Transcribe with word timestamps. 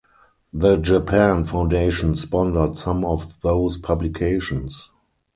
The 0.51 0.77
Japan 0.77 1.43
Foundation 1.43 2.15
sponsored 2.15 2.75
some 2.75 3.05
of 3.05 3.39
those 3.43 3.77
publications. 3.77 4.89